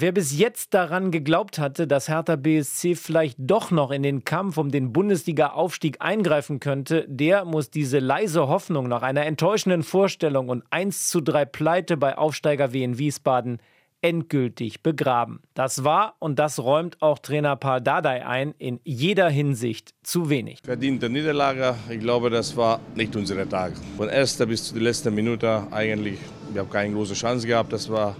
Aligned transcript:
Wer 0.00 0.12
bis 0.12 0.38
jetzt 0.38 0.72
daran 0.72 1.10
geglaubt 1.10 1.58
hatte, 1.58 1.86
dass 1.86 2.08
Hertha 2.08 2.36
BSC 2.36 2.94
vielleicht 2.94 3.36
doch 3.38 3.70
noch 3.70 3.90
in 3.90 4.02
den 4.02 4.24
Kampf 4.24 4.56
um 4.56 4.70
den 4.70 4.94
Bundesliga-Aufstieg 4.94 5.98
eingreifen 6.00 6.58
könnte, 6.58 7.04
der 7.06 7.44
muss 7.44 7.68
diese 7.68 7.98
leise 7.98 8.48
Hoffnung 8.48 8.88
nach 8.88 9.02
einer 9.02 9.26
enttäuschenden 9.26 9.82
Vorstellung 9.82 10.48
und 10.48 10.64
1 10.70 11.08
zu 11.08 11.20
3 11.20 11.44
Pleite 11.44 11.98
bei 11.98 12.16
Aufsteiger 12.16 12.72
Wien 12.72 12.96
Wiesbaden 12.96 13.58
endgültig 14.02 14.82
begraben. 14.82 15.40
Das 15.54 15.84
war 15.84 16.14
und 16.18 16.38
das 16.38 16.58
räumt 16.58 17.00
auch 17.00 17.18
Trainer 17.18 17.56
Paul 17.56 17.80
Dardai 17.80 18.26
ein, 18.26 18.54
in 18.58 18.80
jeder 18.84 19.28
Hinsicht 19.28 19.94
zu 20.02 20.30
wenig. 20.30 20.60
Verdiente 20.64 21.10
Niederlage, 21.10 21.74
ich 21.90 22.00
glaube, 22.00 22.30
das 22.30 22.56
war 22.56 22.80
nicht 22.94 23.14
unser 23.16 23.48
Tag. 23.48 23.72
Von 23.96 24.08
erster 24.08 24.46
bis 24.46 24.64
zu 24.64 24.74
der 24.74 24.84
letzten 24.84 25.14
Minute 25.14 25.66
eigentlich, 25.70 26.18
wir 26.52 26.62
haben 26.62 26.70
keine 26.70 26.94
große 26.94 27.14
Chance 27.14 27.46
gehabt, 27.46 27.72
das 27.72 27.88
war 27.90 28.16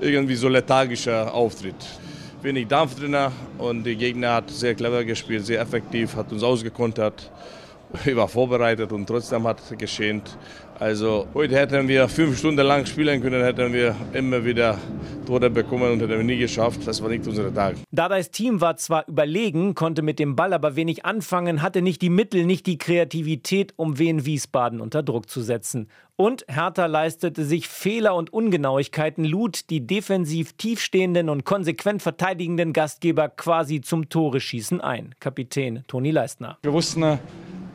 irgendwie 0.00 0.34
so 0.34 0.48
lethargischer 0.48 1.32
Auftritt. 1.32 1.76
Wenig 2.42 2.66
Dampf 2.66 2.96
drin 2.96 3.16
und 3.58 3.84
der 3.84 3.94
Gegner 3.94 4.34
hat 4.34 4.50
sehr 4.50 4.74
clever 4.74 5.04
gespielt, 5.04 5.46
sehr 5.46 5.60
effektiv, 5.60 6.16
hat 6.16 6.32
uns 6.32 6.42
ausgekontert. 6.42 7.30
Ich 8.04 8.16
war 8.16 8.28
vorbereitet 8.28 8.92
und 8.92 9.06
trotzdem 9.06 9.46
hat 9.46 9.60
es 9.60 9.76
geschehen. 9.76 10.22
Also 10.78 11.28
heute 11.34 11.56
hätten 11.56 11.86
wir 11.86 12.08
fünf 12.08 12.38
Stunden 12.38 12.66
lang 12.66 12.86
spielen 12.86 13.20
können, 13.20 13.44
hätten 13.44 13.72
wir 13.72 13.94
immer 14.14 14.44
wieder 14.44 14.78
Tore 15.26 15.48
bekommen 15.48 15.92
und 15.92 16.00
hätten 16.00 16.10
wir 16.10 16.24
nie 16.24 16.38
geschafft. 16.38 16.80
Das 16.86 17.00
war 17.00 17.08
nicht 17.08 17.26
unser 17.26 17.54
Tag. 17.54 17.76
Dadais 17.92 18.30
Team 18.30 18.60
war 18.60 18.76
zwar 18.76 19.06
überlegen, 19.06 19.74
konnte 19.74 20.02
mit 20.02 20.18
dem 20.18 20.34
Ball 20.34 20.52
aber 20.52 20.74
wenig 20.74 21.04
anfangen, 21.04 21.62
hatte 21.62 21.82
nicht 21.82 22.02
die 22.02 22.08
Mittel, 22.08 22.46
nicht 22.46 22.66
die 22.66 22.78
Kreativität, 22.78 23.74
um 23.76 23.98
Wien 23.98 24.26
Wiesbaden 24.26 24.80
unter 24.80 25.02
Druck 25.02 25.28
zu 25.28 25.40
setzen. 25.42 25.88
Und 26.16 26.44
Hertha 26.48 26.86
leistete 26.86 27.44
sich 27.44 27.68
Fehler 27.68 28.14
und 28.14 28.32
Ungenauigkeiten, 28.32 29.24
lud 29.24 29.70
die 29.70 29.86
defensiv 29.86 30.52
tiefstehenden 30.54 31.28
und 31.28 31.44
konsequent 31.44 32.02
verteidigenden 32.02 32.72
Gastgeber 32.72 33.28
quasi 33.28 33.80
zum 33.80 34.08
Tore-Schießen 34.08 34.80
ein. 34.80 35.14
Kapitän 35.20 35.84
Toni 35.86 36.10
Leistner. 36.10 36.58
Wir 36.62 36.72
wussten, 36.72 37.18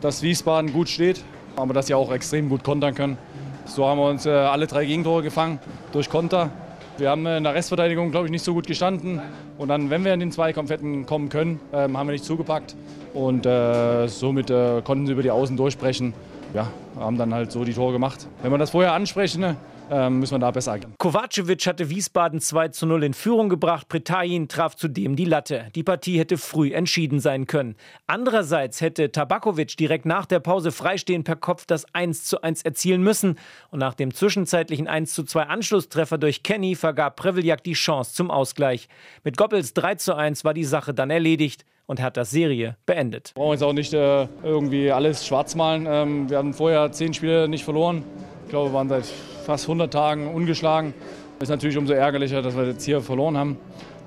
dass 0.01 0.21
Wiesbaden 0.21 0.73
gut 0.73 0.89
steht, 0.89 1.23
aber 1.55 1.73
dass 1.73 1.87
sie 1.87 1.93
auch 1.93 2.11
extrem 2.11 2.49
gut 2.49 2.63
kontern 2.63 2.95
können. 2.95 3.17
So 3.65 3.85
haben 3.85 3.99
wir 3.99 4.09
uns 4.09 4.25
äh, 4.25 4.29
alle 4.29 4.67
drei 4.67 4.85
Gegentore 4.85 5.23
gefangen 5.23 5.59
durch 5.91 6.09
Konter. 6.09 6.51
Wir 6.97 7.11
haben 7.11 7.25
in 7.27 7.43
der 7.43 7.53
Restverteidigung, 7.53 8.09
glaube 8.11 8.25
ich, 8.25 8.31
nicht 8.31 8.43
so 8.43 8.53
gut 8.53 8.65
gestanden. 8.65 9.21
Und 9.57 9.67
dann, 9.67 9.89
wenn 9.89 10.03
wir 10.03 10.13
in 10.13 10.19
den 10.19 10.31
Zweikampf 10.31 10.71
hätten 10.71 11.05
kommen 11.05 11.29
können, 11.29 11.59
ähm, 11.71 11.97
haben 11.97 12.07
wir 12.07 12.13
nicht 12.13 12.25
zugepackt. 12.25 12.75
Und 13.13 13.45
äh, 13.45 14.07
somit 14.07 14.49
äh, 14.49 14.81
konnten 14.81 15.05
sie 15.05 15.13
über 15.13 15.21
die 15.21 15.29
Außen 15.29 15.57
durchbrechen. 15.57 16.13
Ja, 16.53 16.67
haben 16.97 17.17
dann 17.17 17.33
halt 17.33 17.51
so 17.51 17.63
die 17.65 17.73
Tore 17.73 17.91
gemacht. 17.91 18.27
Wenn 18.41 18.51
wir 18.51 18.57
das 18.57 18.71
vorher 18.71 18.93
ansprechen, 18.93 19.41
ne, 19.41 19.57
müssen 19.89 20.35
wir 20.35 20.39
da 20.39 20.51
besser 20.51 20.73
agieren. 20.73 20.93
Kovacevic 20.97 21.65
hatte 21.65 21.89
Wiesbaden 21.89 22.39
2 22.39 22.69
zu 22.69 22.85
0 22.85 23.03
in 23.03 23.13
Führung 23.13 23.49
gebracht. 23.49 23.87
Pretajin 23.87 24.47
traf 24.47 24.75
zudem 24.75 25.15
die 25.15 25.25
Latte. 25.25 25.67
Die 25.75 25.83
Partie 25.83 26.19
hätte 26.19 26.37
früh 26.37 26.73
entschieden 26.73 27.19
sein 27.19 27.47
können. 27.47 27.75
Andererseits 28.05 28.81
hätte 28.81 29.11
Tabakovic 29.11 29.77
direkt 29.77 30.05
nach 30.05 30.25
der 30.25 30.39
Pause 30.39 30.71
freistehend 30.71 31.25
per 31.25 31.35
Kopf 31.35 31.65
das 31.65 31.85
1 31.93 32.25
zu 32.25 32.41
1 32.41 32.63
erzielen 32.63 33.01
müssen. 33.01 33.37
Und 33.71 33.79
nach 33.79 33.93
dem 33.93 34.13
zwischenzeitlichen 34.13 34.87
1 34.87 35.13
zu 35.13 35.23
2 35.23 35.43
Anschlusstreffer 35.43 36.17
durch 36.17 36.43
Kenny 36.43 36.75
vergab 36.75 37.15
Preveljak 37.15 37.63
die 37.63 37.73
Chance 37.73 38.13
zum 38.13 38.31
Ausgleich. 38.31 38.87
Mit 39.23 39.37
Goppels 39.37 39.73
3 39.73 39.95
zu 39.95 40.15
1 40.15 40.43
war 40.43 40.53
die 40.53 40.65
Sache 40.65 40.93
dann 40.93 41.09
erledigt 41.09 41.65
und 41.87 42.01
hat 42.01 42.17
das 42.17 42.29
Serie 42.29 42.77
beendet. 42.85 43.31
Wir 43.35 43.41
brauchen 43.41 43.53
jetzt 43.53 43.63
auch 43.63 43.73
nicht 43.73 43.93
äh, 43.93 44.27
irgendwie 44.43 44.91
alles 44.91 45.25
schwarz 45.25 45.55
malen. 45.55 45.87
Ähm, 45.89 46.29
wir 46.29 46.37
haben 46.37 46.53
vorher 46.53 46.91
zehn 46.91 47.13
Spiele 47.13 47.47
nicht 47.47 47.63
verloren. 47.63 48.03
Ich 48.47 48.51
glaube, 48.51 48.69
wir 48.69 48.75
waren 48.75 48.87
seit 48.87 49.05
fast 49.45 49.65
100 49.65 49.91
Tagen 49.91 50.33
ungeschlagen. 50.33 50.93
Ist 51.41 51.49
natürlich 51.49 51.77
umso 51.77 51.91
ärgerlicher, 51.91 52.41
dass 52.41 52.55
wir 52.55 52.65
jetzt 52.65 52.85
hier 52.85 53.01
verloren 53.01 53.37
haben. 53.37 53.57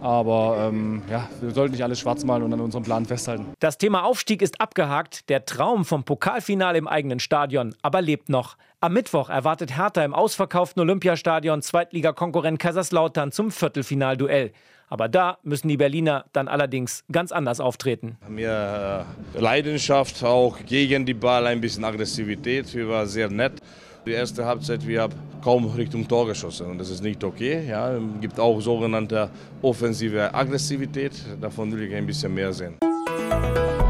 Aber 0.01 0.67
ähm, 0.67 1.03
ja, 1.11 1.29
wir 1.43 1.51
sollten 1.51 1.73
nicht 1.73 1.85
alles 1.85 2.01
schwarz 2.01 2.25
malen 2.25 2.45
und 2.45 2.55
an 2.55 2.61
unserem 2.61 2.83
Plan 2.83 3.05
festhalten. 3.05 3.49
Das 3.59 3.77
Thema 3.77 4.03
Aufstieg 4.03 4.41
ist 4.41 4.59
abgehakt. 4.59 5.29
Der 5.29 5.45
Traum 5.45 5.85
vom 5.85 6.05
Pokalfinale 6.05 6.79
im 6.79 6.89
eigenen 6.89 7.21
Stadion 7.21 7.75
aber 7.83 8.01
lebt 8.01 8.31
noch. 8.31 8.57
Am 8.81 8.95
Mittwoch 8.95 9.29
erwartet 9.29 9.77
Hertha 9.77 10.03
im 10.03 10.15
ausverkauften 10.15 10.81
Olympiastadion 10.81 11.61
Zweitligakonkurrent 11.61 12.59
Kaiserslautern 12.59 13.33
zum 13.33 13.51
Viertelfinalduell. 13.51 14.53
Aber 14.89 15.11
da 15.11 15.37
müssen 15.43 15.69
die 15.69 15.77
Berliner 15.77 16.25
dann 16.33 16.49
allerdings 16.49 17.05
ganz 17.13 17.31
anders 17.31 17.61
auftreten. 17.61 18.17
Mehr 18.27 19.05
äh, 19.35 19.39
Leidenschaft, 19.39 20.25
auch 20.25 20.57
gegen 20.65 21.05
die 21.05 21.13
Ball, 21.13 21.47
ein 21.47 21.61
bisschen 21.61 21.85
Aggressivität. 21.85 22.75
Wir 22.75 22.89
waren 22.89 23.07
sehr 23.07 23.29
nett. 23.29 23.61
Die 24.07 24.13
erste 24.13 24.47
Halbzeit, 24.47 24.87
wir 24.87 25.03
haben 25.03 25.13
kaum 25.43 25.67
Richtung 25.67 26.09
Tor 26.09 26.27
geschossen 26.27 26.67
und 26.67 26.79
das 26.79 26.89
ist 26.89 27.03
nicht 27.03 27.23
okay. 27.23 27.67
Ja, 27.69 27.93
es 27.93 28.03
gibt 28.21 28.41
auch 28.41 28.59
sogenannte 28.61 29.29
offensive 29.61 30.33
Aggressivität, 30.35 31.13
davon 31.41 31.71
will 31.73 31.83
ich 31.83 31.95
ein 31.95 32.07
bisschen 32.07 32.33
mehr 32.33 32.53
sehen. 32.53 32.77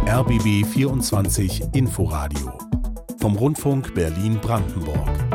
RBB 0.08 0.66
24 0.66 1.62
Inforadio 1.74 2.58
vom 3.20 3.36
Rundfunk 3.36 3.94
Berlin-Brandenburg. 3.94 5.29